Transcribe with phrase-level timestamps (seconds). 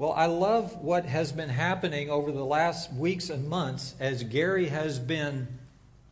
[0.00, 4.68] Well, I love what has been happening over the last weeks and months as Gary
[4.68, 5.46] has been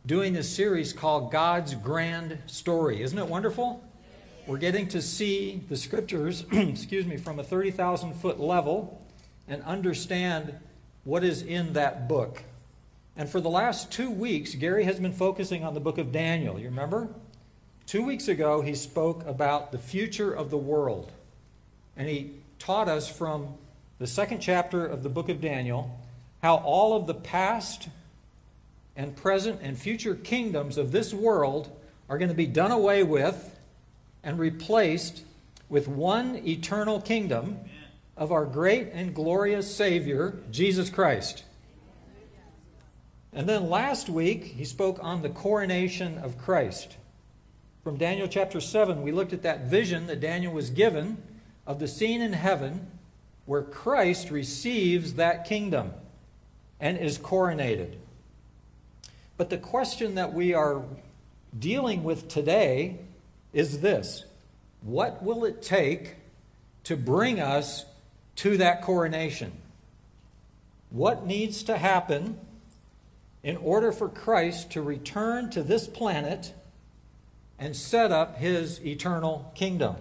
[0.05, 3.01] doing this series called God's Grand Story.
[3.01, 3.83] Isn't it wonderful?
[4.45, 9.03] We're getting to see the scriptures, excuse me, from a 30,000 foot level
[9.47, 10.53] and understand
[11.03, 12.43] what is in that book.
[13.17, 16.59] And for the last two weeks, Gary has been focusing on the book of Daniel.
[16.59, 17.09] You remember?
[17.87, 21.11] Two weeks ago, he spoke about the future of the world.
[21.97, 23.55] And he taught us from
[23.99, 25.99] the second chapter of the book of Daniel,
[26.41, 27.89] how all of the past
[28.95, 31.69] and present and future kingdoms of this world
[32.07, 33.59] are going to be done away with
[34.23, 35.23] and replaced
[35.67, 37.59] with one eternal kingdom
[38.15, 41.43] of our great and glorious Savior, Jesus Christ.
[43.33, 46.95] And then last week, he spoke on the coronation of Christ.
[47.83, 51.21] From Daniel chapter 7, we looked at that vision that Daniel was given
[51.67, 52.87] of the scene in heaven
[53.49, 55.91] where Christ receives that kingdom
[56.79, 57.95] and is coronated.
[59.37, 60.83] But the question that we are
[61.57, 62.99] dealing with today
[63.51, 64.25] is this
[64.83, 66.17] What will it take
[66.83, 67.85] to bring us
[68.35, 69.51] to that coronation?
[70.91, 72.37] What needs to happen
[73.41, 76.53] in order for Christ to return to this planet
[77.57, 79.95] and set up his eternal kingdom?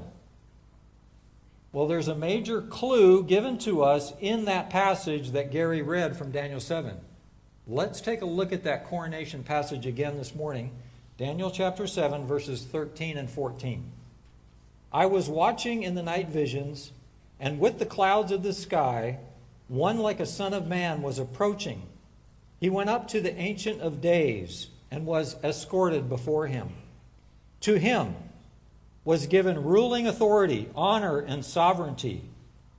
[1.71, 6.31] Well, there's a major clue given to us in that passage that Gary read from
[6.31, 6.97] Daniel 7.
[7.67, 10.71] Let's take a look at that coronation passage again this morning.
[11.19, 13.85] Daniel chapter 7, verses 13 and 14.
[14.91, 16.93] I was watching in the night visions,
[17.39, 19.19] and with the clouds of the sky,
[19.69, 21.83] one like a son of man was approaching.
[22.59, 26.71] He went up to the Ancient of Days and was escorted before him.
[27.61, 28.15] To him,
[29.09, 32.21] was given ruling authority, honor, and sovereignty.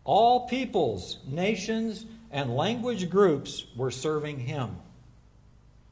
[0.03, 4.77] All peoples, nations, and language groups were serving him.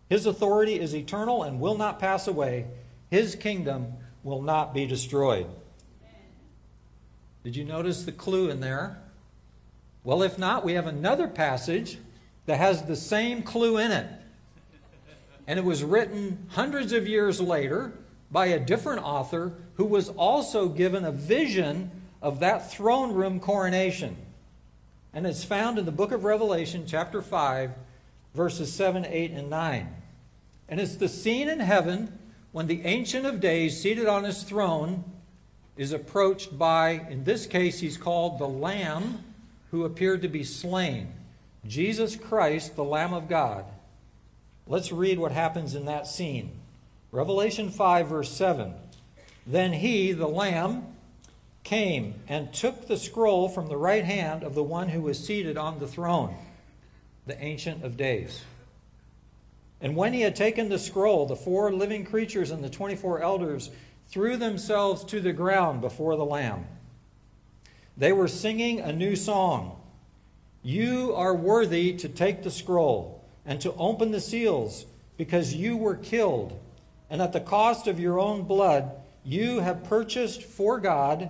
[0.10, 2.68] His authority is eternal and will not pass away.
[3.10, 5.48] His kingdom will not be destroyed.
[7.44, 9.02] Did you notice the clue in there?
[10.04, 11.98] Well, if not, we have another passage
[12.46, 14.08] that has the same clue in it.
[15.48, 17.92] And it was written hundreds of years later
[18.32, 24.16] by a different author who was also given a vision of that throne room coronation.
[25.14, 27.72] And it's found in the book of Revelation, chapter 5,
[28.34, 29.96] verses 7, 8, and 9.
[30.70, 32.20] And it's the scene in heaven
[32.52, 35.04] when the Ancient of Days, seated on his throne,
[35.78, 39.24] is approached by, in this case, he's called the Lamb
[39.72, 41.14] who appeared to be slain.
[41.66, 43.66] Jesus Christ, the Lamb of God.
[44.66, 46.57] Let's read what happens in that scene.
[47.18, 48.76] Revelation 5, verse 7.
[49.48, 50.86] Then he, the Lamb,
[51.64, 55.58] came and took the scroll from the right hand of the one who was seated
[55.58, 56.36] on the throne,
[57.26, 58.44] the Ancient of Days.
[59.82, 63.72] And when he had taken the scroll, the four living creatures and the 24 elders
[64.10, 66.68] threw themselves to the ground before the Lamb.
[67.98, 69.76] They were singing a new song
[70.62, 74.86] You are worthy to take the scroll and to open the seals,
[75.18, 76.60] because you were killed
[77.10, 78.92] and at the cost of your own blood,
[79.24, 81.30] you have purchased for God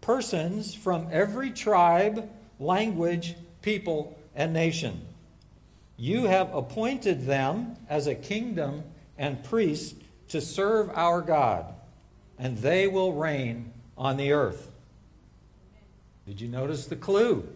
[0.00, 5.00] persons from every tribe, language, people, and nation.
[5.96, 8.84] You have appointed them as a kingdom
[9.18, 9.98] and priests
[10.28, 11.74] to serve our God,
[12.38, 14.70] and they will reign on the earth.
[16.26, 17.48] Did you notice the clue?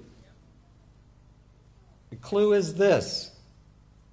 [2.11, 3.31] The clue is this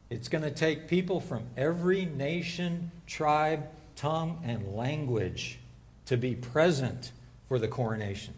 [0.10, 5.60] it's going to take people from every nation, tribe, tongue, and language
[6.06, 7.12] to be present
[7.48, 8.34] for the coronation.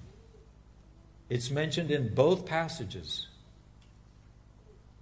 [1.30, 3.28] It's mentioned in both passages.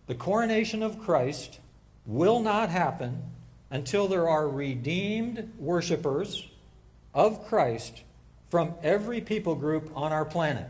[0.07, 1.59] The coronation of Christ
[2.05, 3.21] will not happen
[3.69, 6.47] until there are redeemed worshipers
[7.13, 8.03] of Christ
[8.49, 10.69] from every people group on our planet.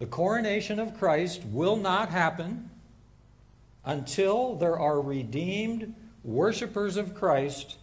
[0.00, 2.70] The coronation of Christ will not happen
[3.84, 7.76] until there are redeemed worshipers of Christ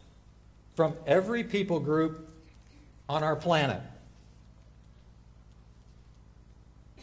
[0.76, 2.30] from every people group
[3.08, 3.82] on our planet.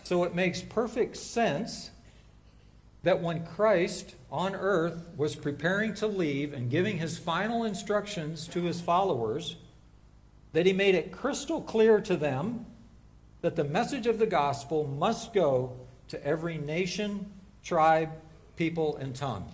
[0.04, 1.90] So it makes perfect sense
[3.02, 8.62] that when Christ on earth was preparing to leave and giving his final instructions to
[8.62, 9.56] his followers,
[10.52, 12.66] that he made it crystal clear to them
[13.42, 15.72] that the message of the gospel must go
[16.08, 17.30] to every nation,
[17.62, 18.10] tribe,
[18.56, 19.52] people, and tongue.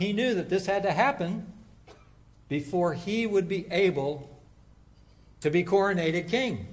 [0.00, 1.52] He knew that this had to happen
[2.48, 4.30] before he would be able
[5.42, 6.66] to be coronated king.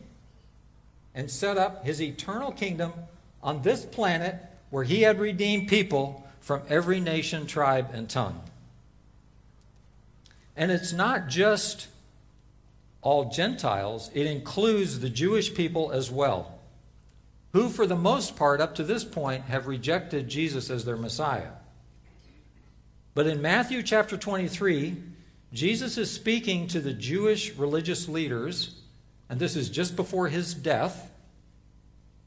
[1.14, 2.94] and set up his eternal kingdom
[3.42, 4.36] on this planet
[4.70, 8.40] where he had redeemed people from every nation, tribe, and tongue.
[10.56, 11.88] And it's not just
[13.02, 16.60] all Gentiles, it includes the Jewish people as well,
[17.52, 21.50] who, for the most part, up to this point, have rejected Jesus as their Messiah.
[23.18, 24.96] But in Matthew chapter 23,
[25.52, 28.76] Jesus is speaking to the Jewish religious leaders,
[29.28, 31.10] and this is just before his death,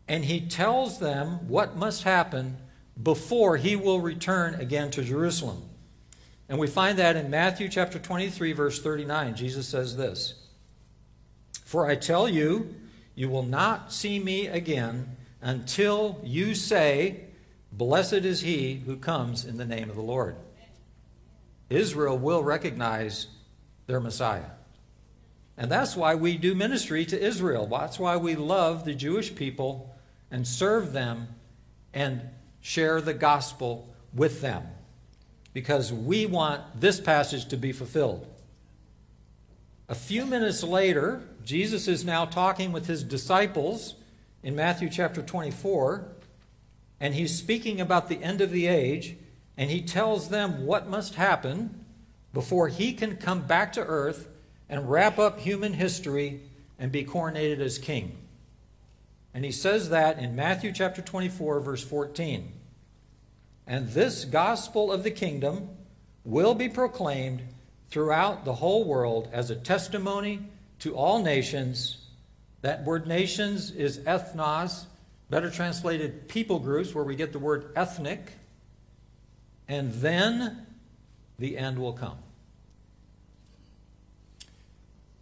[0.09, 2.57] and he tells them what must happen
[3.01, 5.63] before he will return again to Jerusalem.
[6.49, 9.37] And we find that in Matthew chapter 23, verse 39.
[9.37, 10.35] Jesus says this
[11.65, 12.75] For I tell you,
[13.15, 17.27] you will not see me again until you say,
[17.71, 20.35] Blessed is he who comes in the name of the Lord.
[21.71, 23.29] Israel will recognize
[23.87, 24.51] their Messiah.
[25.57, 27.67] And that's why we do ministry to Israel.
[27.67, 29.95] That's why we love the Jewish people
[30.31, 31.29] and serve them
[31.95, 32.23] and
[32.61, 34.67] share the gospel with them.
[35.53, 38.27] Because we want this passage to be fulfilled.
[39.89, 43.97] A few minutes later, Jesus is now talking with his disciples
[44.43, 46.07] in Matthew chapter 24,
[47.01, 49.17] and he's speaking about the end of the age
[49.57, 51.85] and he tells them what must happen
[52.33, 54.29] before he can come back to earth
[54.69, 56.41] and wrap up human history
[56.79, 58.17] and be coronated as king.
[59.35, 62.53] And he says that in Matthew chapter 24, verse 14.
[63.67, 65.69] And this gospel of the kingdom
[66.25, 67.43] will be proclaimed
[67.91, 70.41] throughout the whole world as a testimony
[70.81, 71.99] to all nations.
[72.63, 74.87] That word nations is ethnos,
[75.29, 78.33] better translated people groups, where we get the word ethnic
[79.71, 80.67] and then
[81.39, 82.19] the end will come.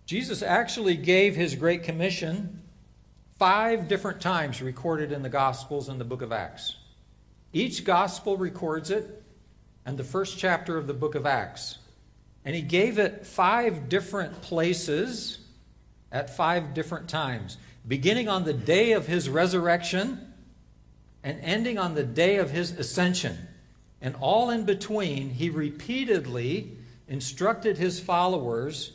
[0.07, 2.63] Jesus actually gave his Great Commission
[3.39, 6.77] five different times recorded in the Gospels and the book of Acts.
[7.53, 9.23] Each Gospel records it,
[9.85, 11.79] and the first chapter of the book of Acts.
[12.43, 15.41] And he gave it five different places
[16.11, 20.33] at five different times, beginning on the day of his resurrection
[21.23, 23.48] and ending on the day of his ascension.
[24.01, 26.77] And all in between, he repeatedly
[27.09, 28.93] instructed his followers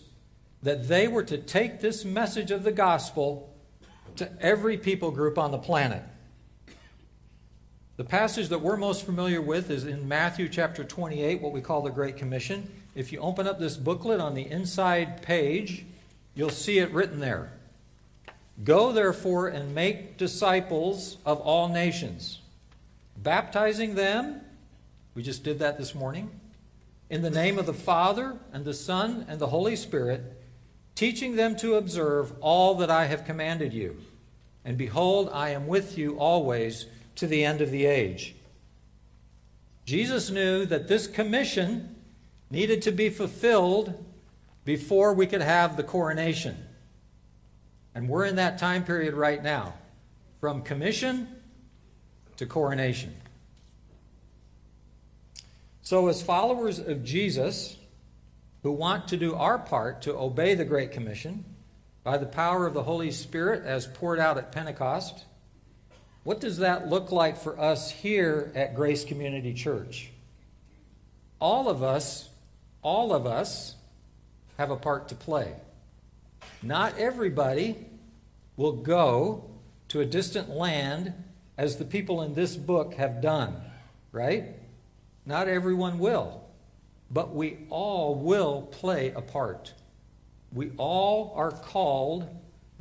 [0.61, 3.53] that they were to take this message of the gospel
[4.15, 6.03] to every people group on the planet.
[7.97, 11.81] The passage that we're most familiar with is in Matthew chapter 28, what we call
[11.81, 12.69] the Great Commission.
[12.95, 15.85] If you open up this booklet on the inside page,
[16.33, 17.51] you'll see it written there.
[18.63, 22.39] Go therefore and make disciples of all nations,
[23.17, 24.41] baptizing them
[25.15, 26.29] we just did that this morning.
[27.09, 30.41] In the name of the Father, and the Son, and the Holy Spirit,
[30.95, 33.97] teaching them to observe all that I have commanded you.
[34.65, 38.35] And behold, I am with you always to the end of the age.
[39.85, 41.95] Jesus knew that this commission
[42.49, 43.93] needed to be fulfilled
[44.65, 46.57] before we could have the coronation.
[47.93, 49.73] And we're in that time period right now
[50.39, 51.27] from commission
[52.37, 53.13] to coronation.
[55.85, 57.75] So, as followers of Jesus
[58.61, 61.43] who want to do our part to obey the Great Commission
[62.05, 65.25] by the power of the Holy Spirit as poured out at Pentecost,
[66.23, 70.09] what does that look like for us here at Grace Community Church?
[71.41, 72.29] All of us,
[72.81, 73.75] all of us
[74.57, 75.53] have a part to play.
[76.61, 77.75] Not everybody
[78.55, 79.49] will go
[79.89, 81.13] to a distant land
[81.57, 83.61] as the people in this book have done,
[84.13, 84.62] right?
[85.25, 86.43] Not everyone will,
[87.09, 89.73] but we all will play a part.
[90.51, 92.27] We all are called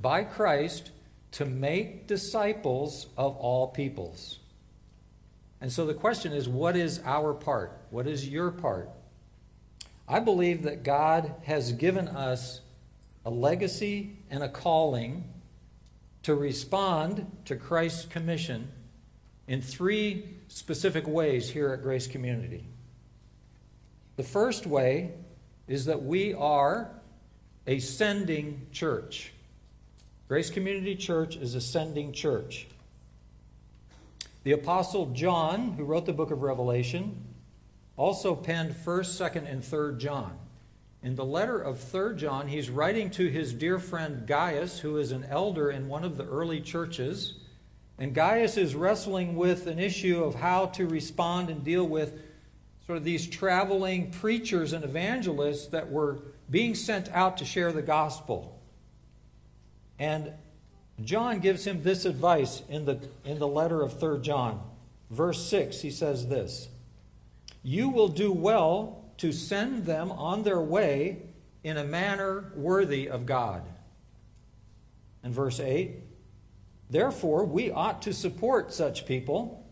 [0.01, 0.91] by Christ
[1.33, 4.39] to make disciples of all peoples.
[5.61, 7.79] And so the question is what is our part?
[7.91, 8.91] What is your part?
[10.09, 12.61] I believe that God has given us
[13.25, 15.25] a legacy and a calling
[16.25, 18.69] to respond to Christ's commission
[19.47, 22.67] in three specific ways here at Grace Community.
[24.17, 25.13] The first way
[25.67, 26.91] is that we are
[27.67, 29.33] a sending church.
[30.29, 32.67] Grace Community Church is a sending church.
[34.45, 37.17] The Apostle John, who wrote the book of Revelation,
[37.97, 40.37] also penned 1st, 2nd, and 3rd John.
[41.03, 45.13] In the letter of 3rd John, he's writing to his dear friend Gaius, who is
[45.13, 47.35] an elder in one of the early churches.
[48.03, 52.21] And Gaius is wrestling with an issue of how to respond and deal with
[52.85, 56.19] sort of these traveling preachers and evangelists that were
[56.51, 58.61] being sent out to share the gospel.
[60.01, 60.33] And
[61.05, 64.61] John gives him this advice in the, in the letter of 3 John.
[65.09, 66.71] Verse 6, he says this
[67.63, 71.19] You will do well to send them on their way
[71.63, 73.63] in a manner worthy of God.
[75.23, 76.12] And verse 8,
[76.93, 79.67] Therefore, we ought to support such people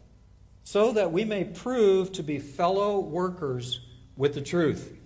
[0.62, 3.80] so that we may prove to be fellow workers
[4.16, 4.96] with the truth.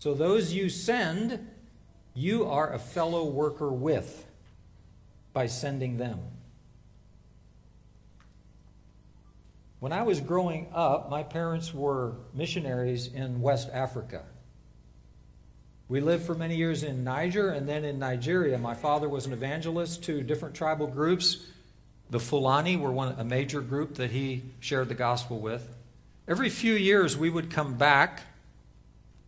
[0.00, 1.48] So, those you send,
[2.14, 4.26] you are a fellow worker with
[5.32, 6.18] by sending them.
[9.78, 14.24] When I was growing up, my parents were missionaries in West Africa.
[15.94, 18.58] We lived for many years in Niger and then in Nigeria.
[18.58, 21.46] My father was an evangelist to different tribal groups.
[22.10, 25.72] The Fulani were one, a major group that he shared the gospel with.
[26.26, 28.22] Every few years, we would come back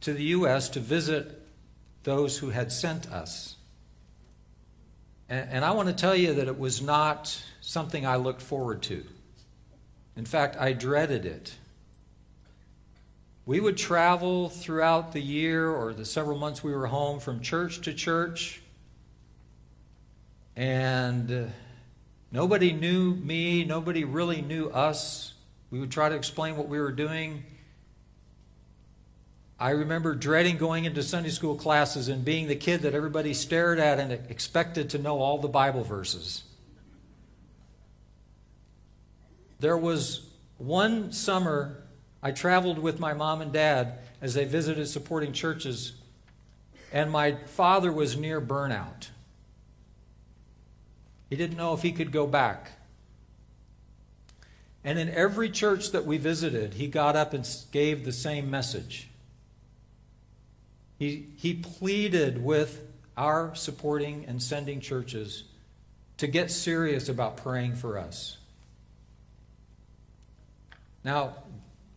[0.01, 0.69] to the U.S.
[0.71, 1.41] to visit
[2.03, 3.55] those who had sent us.
[5.29, 8.83] And, and I want to tell you that it was not something I looked forward
[8.83, 9.05] to.
[10.17, 11.55] In fact, I dreaded it.
[13.47, 17.81] We would travel throughout the year or the several months we were home from church
[17.83, 18.61] to church,
[20.57, 21.45] and uh,
[22.33, 25.33] nobody knew me, nobody really knew us.
[25.71, 27.45] We would try to explain what we were doing.
[29.61, 33.79] I remember dreading going into Sunday school classes and being the kid that everybody stared
[33.79, 36.43] at and expected to know all the Bible verses.
[39.61, 41.86] There was one summer
[42.27, 45.93] I traveled with my mom and dad as they visited supporting churches,
[46.93, 49.11] and my father was near burnout.
[51.31, 52.73] He didn't know if he could go back.
[54.83, 59.09] And in every church that we visited, he got up and gave the same message.
[60.99, 62.83] He, he pleaded with
[63.17, 65.45] our supporting and sending churches
[66.17, 68.39] to get serious about praying for us.
[71.05, 71.37] Now,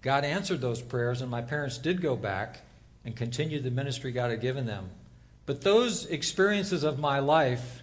[0.01, 2.61] God answered those prayers, and my parents did go back
[3.03, 4.89] and continue the ministry God had given them.
[5.45, 7.81] But those experiences of my life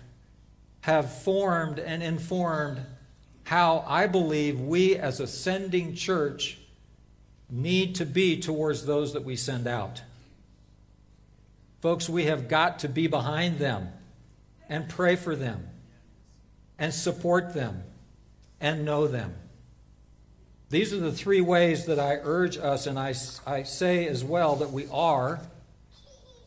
[0.82, 2.80] have formed and informed
[3.44, 6.58] how I believe we as a sending church
[7.50, 10.02] need to be towards those that we send out.
[11.80, 13.88] Folks, we have got to be behind them
[14.68, 15.68] and pray for them
[16.78, 17.85] and support them
[18.61, 19.35] and know them.
[20.68, 23.14] These are the three ways that I urge us, and I,
[23.46, 25.40] I say as well that we are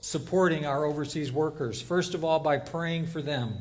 [0.02, 1.82] supporting our overseas workers.
[1.82, 3.58] First of all, by praying for them.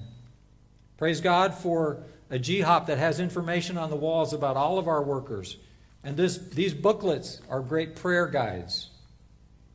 [0.97, 5.03] Praise God for a GHOP that has information on the walls about all of our
[5.03, 5.57] workers.
[6.03, 8.91] And this, these booklets are great prayer guides.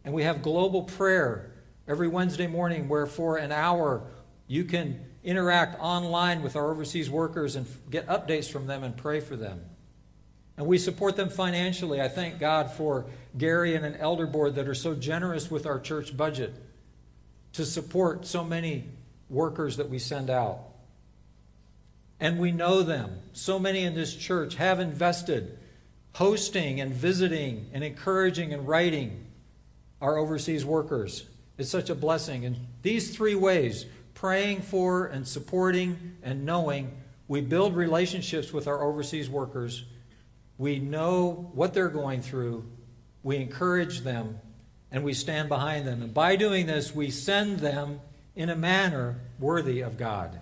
[0.03, 1.51] And we have global prayer
[1.87, 4.03] every Wednesday morning where for an hour
[4.47, 9.21] you can interact online with our overseas workers and get updates from them and pray
[9.21, 9.61] for them.
[10.57, 11.99] And we support them financially.
[11.99, 13.05] I thank God for
[13.37, 16.53] Gary and an elder board that are so generous with our church budget
[17.53, 18.85] to support so many
[19.29, 20.59] workers that we send out.
[22.19, 23.19] And we know them.
[23.33, 25.57] So many in this church have invested
[26.13, 29.25] hosting and visiting and encouraging and writing
[29.99, 31.25] our overseas workers.
[31.57, 32.45] It's such a blessing.
[32.45, 36.95] And these three ways praying for and supporting and knowing
[37.27, 39.85] we build relationships with our overseas workers
[40.63, 42.63] we know what they're going through,
[43.21, 44.39] we encourage them,
[44.93, 46.01] and we stand behind them.
[46.01, 47.99] And by doing this, we send them
[48.33, 50.39] in a manner worthy of God.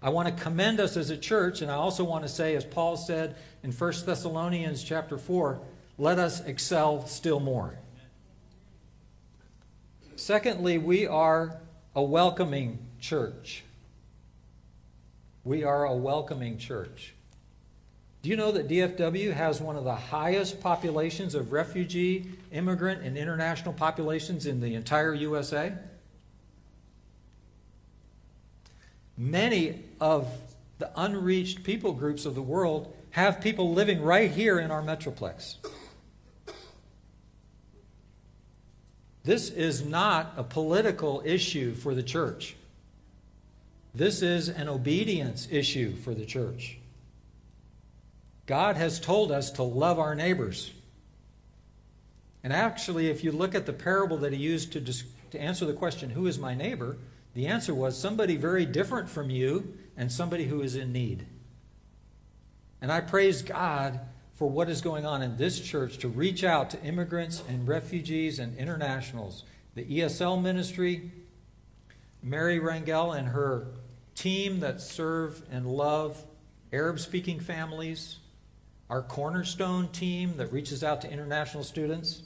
[0.00, 2.64] I want to commend us as a church, and I also want to say, as
[2.64, 5.60] Paul said in 1 Thessalonians chapter 4,
[5.98, 7.80] let us excel still more.
[10.14, 11.60] Secondly, we are
[11.96, 13.64] a welcoming church.
[15.42, 17.14] We are a welcoming church.
[18.22, 23.16] Do you know that DFW has one of the highest populations of refugee, immigrant, and
[23.16, 25.72] international populations in the entire USA?
[29.16, 30.28] Many of
[30.78, 35.56] the unreached people groups of the world have people living right here in our metroplex.
[39.24, 42.56] This is not a political issue for the church.
[43.94, 46.79] This is an obedience issue for the church.
[48.50, 50.72] God has told us to love our neighbors.
[52.42, 55.72] And actually, if you look at the parable that he used to, to answer the
[55.72, 56.96] question, Who is my neighbor?
[57.32, 61.26] the answer was somebody very different from you and somebody who is in need.
[62.82, 64.00] And I praise God
[64.34, 68.40] for what is going on in this church to reach out to immigrants and refugees
[68.40, 69.44] and internationals.
[69.76, 71.12] The ESL ministry,
[72.20, 73.68] Mary Rangel and her
[74.16, 76.24] team that serve and love
[76.72, 78.16] Arab speaking families,
[78.90, 82.22] our cornerstone team that reaches out to international students.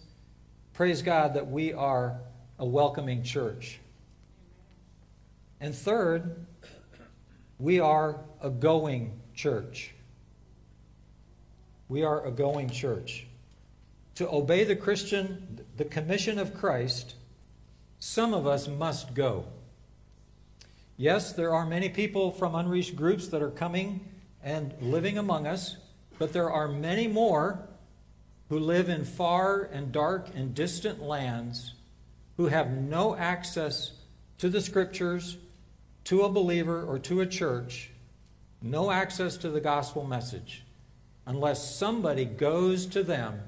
[0.72, 2.18] Praise God that we are
[2.58, 3.80] a welcoming church.
[5.60, 6.46] And third,
[7.58, 9.94] we are a going church.
[11.88, 13.26] We are a going church.
[14.14, 17.14] To obey the Christian, the commission of Christ,
[17.98, 19.44] some of us must go.
[20.96, 24.08] Yes, there are many people from unreached groups that are coming
[24.42, 25.76] and living among us,
[26.18, 27.58] but there are many more
[28.48, 31.74] who live in far and dark and distant lands
[32.36, 33.92] who have no access
[34.38, 35.36] to the scriptures,
[36.04, 37.90] to a believer, or to a church,
[38.60, 40.64] no access to the gospel message,
[41.26, 43.40] unless somebody goes to them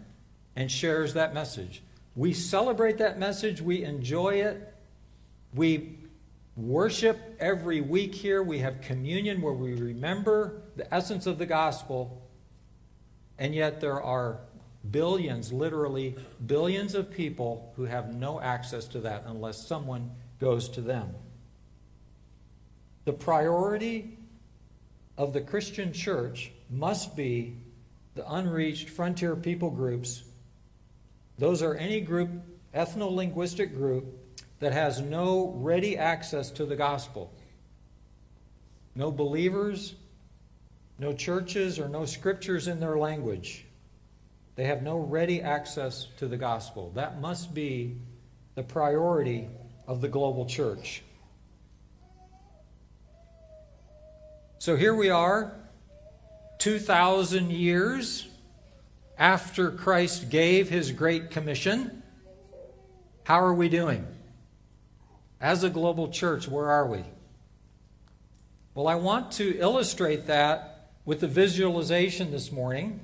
[0.55, 1.83] and shares that message.
[2.15, 4.73] We celebrate that message, we enjoy it,
[5.55, 5.99] we
[6.57, 8.43] worship every week here.
[8.43, 12.23] We have communion where we remember the essence of the gospel.
[13.39, 14.39] And yet there are
[14.91, 16.17] billions, literally
[16.47, 21.15] billions of people who have no access to that unless someone goes to them.
[23.05, 24.19] The priority
[25.17, 27.57] of the Christian church must be
[28.15, 30.25] the unreached frontier people groups.
[31.39, 32.31] Those are any group,
[32.75, 34.07] ethno linguistic group,
[34.61, 37.33] that has no ready access to the gospel.
[38.95, 39.95] No believers,
[40.99, 43.65] no churches, or no scriptures in their language.
[44.55, 46.91] They have no ready access to the gospel.
[46.95, 47.97] That must be
[48.55, 49.49] the priority
[49.87, 51.03] of the global church.
[54.59, 55.53] So here we are,
[56.59, 58.27] 2,000 years
[59.19, 62.03] after Christ gave his Great Commission.
[63.25, 64.07] How are we doing?
[65.41, 67.05] As a global church, where are we?
[68.75, 70.76] Well, I want to illustrate that
[71.07, 73.01] with the visualization this morning.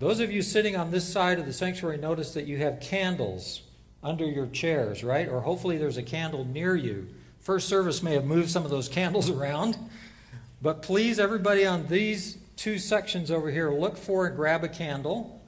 [0.00, 3.62] Those of you sitting on this side of the sanctuary notice that you have candles
[4.02, 5.28] under your chairs, right?
[5.28, 7.06] Or hopefully there's a candle near you.
[7.38, 9.78] First service may have moved some of those candles around.
[10.60, 15.40] But please, everybody on these two sections over here, look for and grab a candle.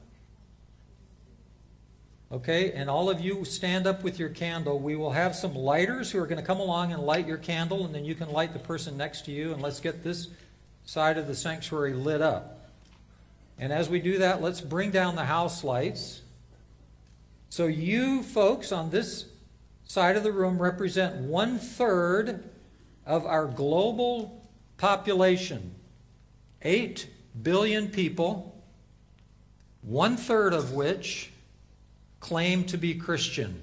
[2.31, 4.79] Okay, and all of you stand up with your candle.
[4.79, 7.85] We will have some lighters who are going to come along and light your candle,
[7.85, 10.29] and then you can light the person next to you, and let's get this
[10.85, 12.71] side of the sanctuary lit up.
[13.59, 16.23] And as we do that, let's bring down the house lights.
[17.49, 19.27] So, you folks on this
[19.85, 22.43] side of the room represent one third
[23.07, 24.45] of our global
[24.77, 25.75] population
[26.63, 27.07] 8
[27.43, 28.63] billion people,
[29.83, 31.31] one third of which
[32.21, 33.63] claim to be Christian.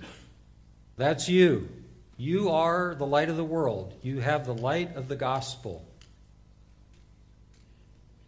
[0.95, 1.67] That's you.
[2.15, 3.95] You are the light of the world.
[4.03, 5.83] You have the light of the gospel.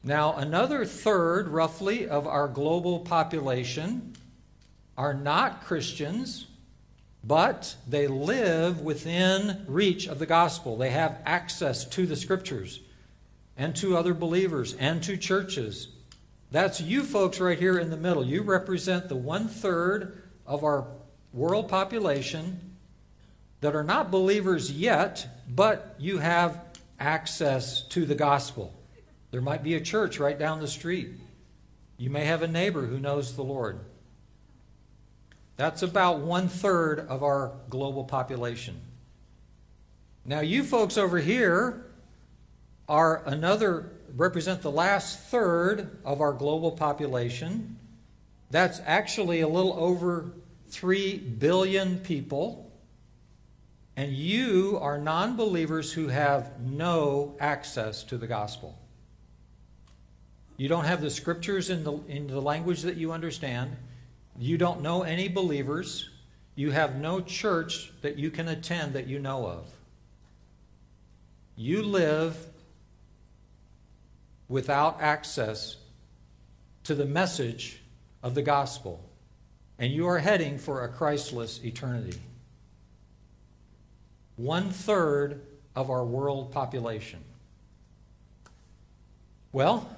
[0.04, 4.14] Now, another third, roughly, of our global population
[4.98, 6.48] are not Christians,
[7.24, 10.76] but they live within reach of the gospel.
[10.76, 12.82] They have access to the scriptures
[13.56, 15.88] and to other believers and to churches.
[16.52, 18.26] That's you folks right here in the middle.
[18.26, 20.86] You represent the one third of our
[21.32, 22.76] world population
[23.62, 26.60] that are not believers yet, but you have
[27.00, 28.74] access to the gospel.
[29.34, 31.10] There might be a church right down the street.
[31.98, 33.80] You may have a neighbor who knows the Lord.
[35.56, 38.80] That's about one third of our global population.
[40.24, 41.84] Now, you folks over here
[42.88, 47.80] are another, represent the last third of our global population.
[48.52, 50.32] That's actually a little over
[50.68, 52.72] 3 billion people.
[53.98, 58.78] And you are non believers who have no access to the gospel.
[60.58, 63.76] You don't have the scriptures in the, in the language that you understand.
[64.38, 66.10] You don't know any believers.
[66.56, 69.68] You have no church that you can attend that you know of.
[71.56, 72.38] You live
[74.48, 75.78] without access
[76.84, 77.82] to the message
[78.22, 79.04] of the gospel.
[79.80, 82.20] And you are heading for a Christless eternity.
[84.36, 85.42] One third
[85.76, 87.20] of our world population.
[89.52, 89.90] Well,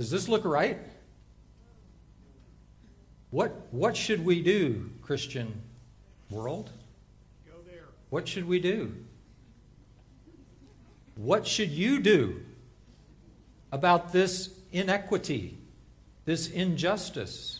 [0.00, 0.78] does this look right?
[3.28, 5.60] What, what should we do, Christian
[6.30, 6.70] world?
[8.08, 8.94] What should we do?
[11.16, 12.40] What should you do
[13.70, 15.58] about this inequity,
[16.24, 17.59] this injustice.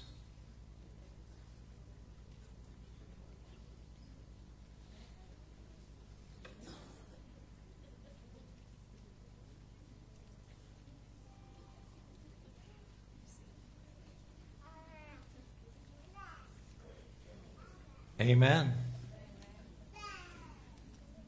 [18.21, 18.75] Amen.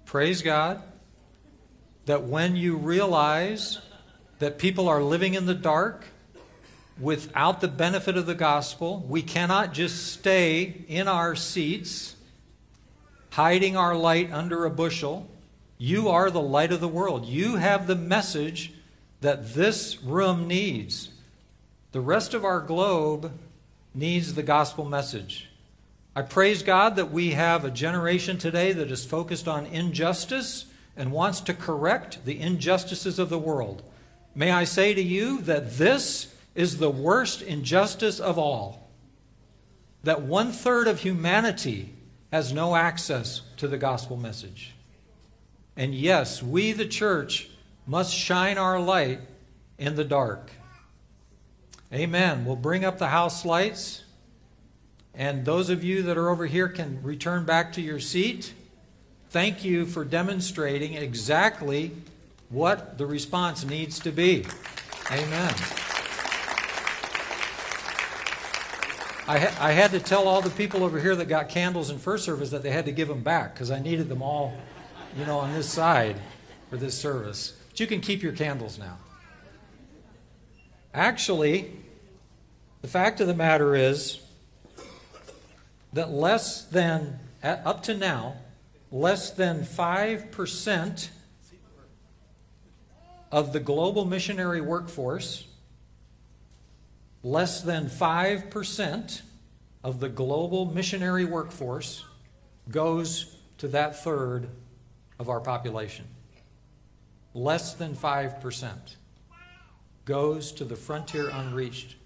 [0.05, 0.83] Praise God
[2.05, 3.79] that when you realize
[4.41, 6.05] that people are living in the dark
[7.01, 12.15] without the benefit of the gospel, we cannot just stay in our seats
[13.31, 15.27] hiding our light under a bushel.
[15.79, 17.25] You are the light of the world.
[17.25, 18.75] You have the message
[19.23, 21.09] that this room needs.
[21.93, 23.33] The rest of our globe
[23.95, 25.49] needs the gospel message.
[26.15, 31.11] I praise God that we have a generation today that is focused on injustice and
[31.11, 33.83] wants to correct the injustices of the world.
[34.35, 38.91] May I say to you that this is the worst injustice of all.
[40.05, 41.95] That one third of humanity
[42.31, 44.75] has no access to the gospel message.
[45.77, 47.49] And yes, we, the church,
[47.87, 49.21] must shine our light
[49.79, 50.51] in the dark.
[51.93, 52.45] Amen.
[52.45, 54.05] We'll bring up the house lights.
[55.15, 58.55] And those of you that are over here can return back to your seat.
[59.29, 61.93] Thank you for demonstrating exactly
[62.49, 64.47] what the response needs to be.
[65.11, 65.55] Amen.
[69.29, 71.99] I, ha- I had to tell all the people over here that got candles in
[71.99, 74.55] first service that they had to give them back because I needed them all,
[75.17, 76.17] you know, on this side
[76.69, 77.55] for this service.
[77.71, 78.99] But you can keep your candles now.
[80.93, 81.73] Actually,
[82.83, 84.21] the fact of the matter is,
[85.93, 88.37] that less than, up to now,
[88.91, 91.09] less than 5%
[93.31, 95.47] of the global missionary workforce,
[97.23, 99.23] less than 5%
[99.85, 102.05] of the global missionary workforce
[102.71, 104.49] goes to that third
[105.19, 106.05] of our population.
[107.35, 108.97] Less than 5%
[110.05, 111.97] goes to the frontier unreached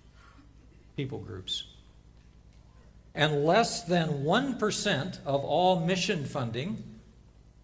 [0.97, 1.65] people groups
[3.17, 6.85] and less than 1% of all mission funding,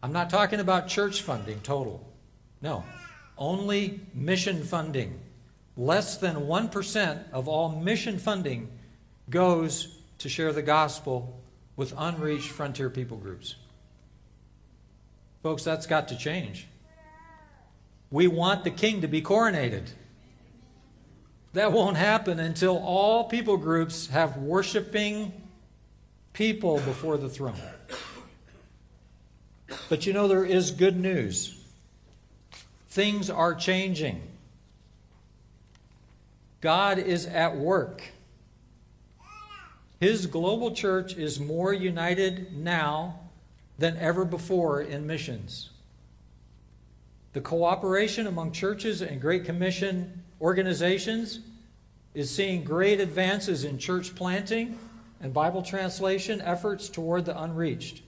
[0.03, 2.05] I'm not talking about church funding total.
[2.62, 2.85] No,
[3.37, 5.21] only mission funding.
[5.77, 8.71] Less than 1% of all mission funding
[9.29, 11.38] goes to share the gospel
[11.77, 13.57] with unreached frontier people groups.
[15.43, 16.67] Folks, that's got to change.
[18.11, 19.91] We want the king to be coronated.
[21.53, 25.41] That won't happen until all people groups have worshiping
[26.33, 27.61] people before the throne.
[29.88, 31.59] But you know, there is good news.
[32.88, 34.23] Things are changing.
[36.61, 38.03] God is at work.
[40.01, 43.21] His global church is more united now
[43.79, 45.71] than ever before in missions.
[47.33, 51.40] The cooperation among churches and Great Commission organizations
[52.14, 54.79] is seeing great advances in church planting
[55.23, 58.03] and Bible translation efforts toward the unreached.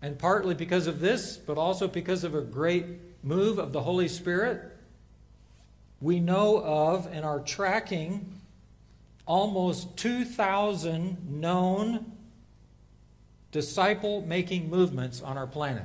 [0.00, 2.86] And partly because of this, but also because of a great
[3.22, 4.62] move of the Holy Spirit,
[6.00, 8.40] we know of and are tracking
[9.26, 12.12] almost 2,000 known
[13.52, 15.84] disciple making movements on our planet.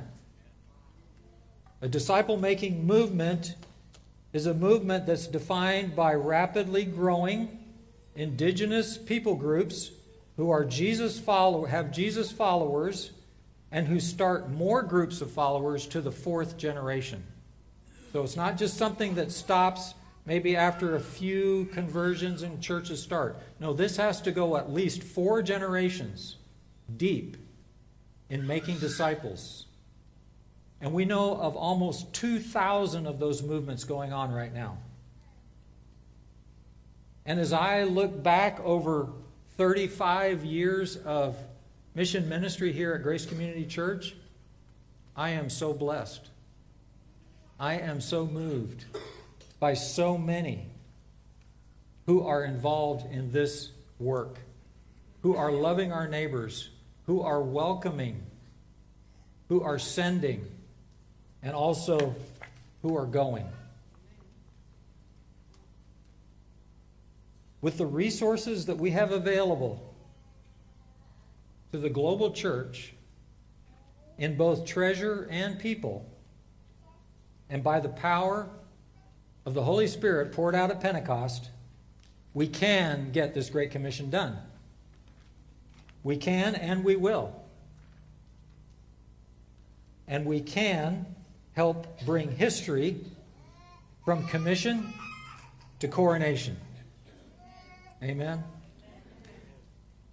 [1.82, 3.56] A disciple making movement
[4.32, 7.65] is a movement that's defined by rapidly growing
[8.16, 9.90] indigenous people groups
[10.36, 13.10] who are Jesus follow, have Jesus followers
[13.70, 17.24] and who start more groups of followers to the fourth generation.
[18.12, 23.36] So it's not just something that stops maybe after a few conversions and churches start.
[23.60, 26.36] No, this has to go at least four generations
[26.96, 27.36] deep
[28.28, 29.66] in making disciples.
[30.80, 34.78] And we know of almost 2,000 of those movements going on right now.
[37.26, 39.08] And as I look back over
[39.56, 41.36] 35 years of
[41.94, 44.14] mission ministry here at Grace Community Church,
[45.16, 46.28] I am so blessed.
[47.58, 48.84] I am so moved
[49.58, 50.66] by so many
[52.04, 54.38] who are involved in this work,
[55.22, 56.68] who are loving our neighbors,
[57.06, 58.22] who are welcoming,
[59.48, 60.46] who are sending,
[61.42, 62.14] and also
[62.82, 63.46] who are going.
[67.66, 69.92] With the resources that we have available
[71.72, 72.94] to the global church
[74.18, 76.08] in both treasure and people,
[77.50, 78.48] and by the power
[79.44, 81.50] of the Holy Spirit poured out at Pentecost,
[82.34, 84.38] we can get this Great Commission done.
[86.04, 87.34] We can and we will.
[90.06, 91.04] And we can
[91.54, 93.00] help bring history
[94.04, 94.94] from commission
[95.80, 96.56] to coronation.
[98.02, 98.44] Amen.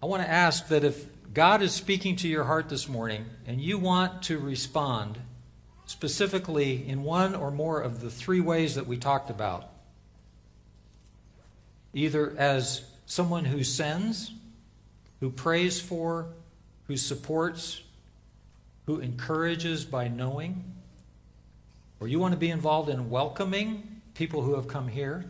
[0.01, 3.59] I want to ask that if God is speaking to your heart this morning and
[3.59, 5.17] you want to respond
[5.85, 9.69] specifically in one or more of the three ways that we talked about
[11.93, 14.31] either as someone who sends,
[15.19, 16.27] who prays for,
[16.87, 17.81] who supports,
[18.87, 20.63] who encourages by knowing,
[21.99, 25.25] or you want to be involved in welcoming people who have come here,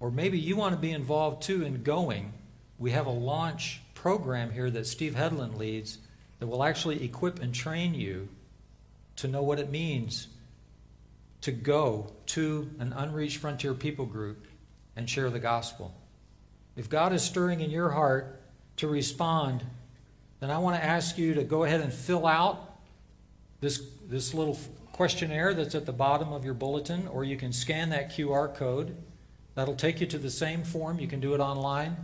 [0.00, 2.32] or maybe you want to be involved too in going.
[2.78, 5.98] We have a launch program here that Steve Hedlund leads
[6.38, 8.28] that will actually equip and train you
[9.16, 10.28] to know what it means
[11.40, 14.46] to go to an unreached frontier people group
[14.96, 15.94] and share the gospel.
[16.76, 18.40] If God is stirring in your heart
[18.76, 19.64] to respond,
[20.40, 22.78] then I want to ask you to go ahead and fill out
[23.60, 24.58] this, this little
[24.92, 28.96] questionnaire that's at the bottom of your bulletin, or you can scan that QR code.
[29.58, 31.00] That'll take you to the same form.
[31.00, 31.96] You can do it online.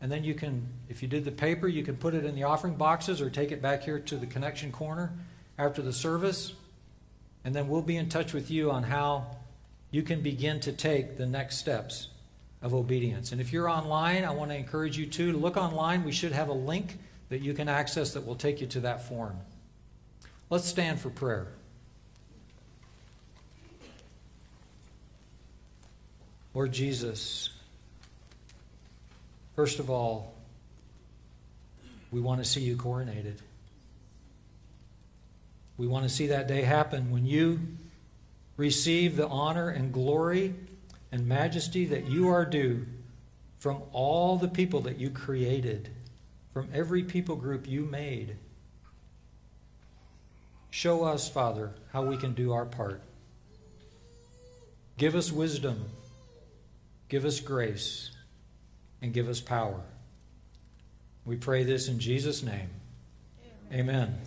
[0.00, 2.44] And then you can, if you did the paper, you can put it in the
[2.44, 5.12] offering boxes or take it back here to the connection corner
[5.58, 6.52] after the service.
[7.44, 9.26] And then we'll be in touch with you on how
[9.90, 12.10] you can begin to take the next steps
[12.62, 13.32] of obedience.
[13.32, 16.04] And if you're online, I want to encourage you too to look online.
[16.04, 16.96] We should have a link
[17.28, 19.36] that you can access that will take you to that form.
[20.48, 21.48] Let's stand for prayer.
[26.52, 27.50] Lord Jesus,
[29.54, 30.34] first of all,
[32.10, 33.36] we want to see you coronated.
[35.76, 37.60] We want to see that day happen when you
[38.56, 40.54] receive the honor and glory
[41.12, 42.84] and majesty that you are due
[43.58, 45.88] from all the people that you created,
[46.52, 48.36] from every people group you made.
[50.70, 53.02] Show us, Father, how we can do our part.
[54.98, 55.84] Give us wisdom,
[57.10, 58.12] give us grace,
[59.02, 59.82] and give us power.
[61.26, 62.70] We pray this in Jesus' name.
[63.72, 63.80] Amen.
[63.80, 64.18] Amen.